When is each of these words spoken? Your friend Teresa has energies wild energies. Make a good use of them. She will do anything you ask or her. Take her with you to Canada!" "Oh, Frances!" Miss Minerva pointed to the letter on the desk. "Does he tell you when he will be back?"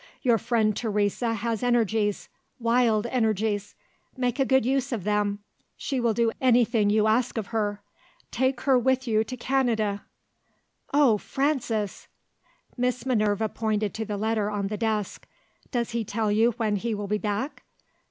Your 0.23 0.39
friend 0.39 0.75
Teresa 0.75 1.35
has 1.35 1.61
energies 1.61 2.27
wild 2.57 3.05
energies. 3.05 3.75
Make 4.17 4.39
a 4.39 4.45
good 4.45 4.65
use 4.65 4.91
of 4.91 5.03
them. 5.03 5.43
She 5.77 5.99
will 5.99 6.15
do 6.15 6.31
anything 6.41 6.89
you 6.89 7.05
ask 7.05 7.37
or 7.37 7.43
her. 7.43 7.83
Take 8.31 8.61
her 8.61 8.79
with 8.79 9.07
you 9.07 9.23
to 9.23 9.37
Canada!" 9.37 10.03
"Oh, 10.91 11.19
Frances!" 11.19 12.07
Miss 12.75 13.05
Minerva 13.05 13.47
pointed 13.47 13.93
to 13.93 14.03
the 14.03 14.17
letter 14.17 14.49
on 14.49 14.69
the 14.69 14.75
desk. 14.77 15.27
"Does 15.69 15.91
he 15.91 16.03
tell 16.03 16.31
you 16.31 16.53
when 16.53 16.77
he 16.77 16.95
will 16.95 17.05
be 17.07 17.19
back?" 17.19 17.61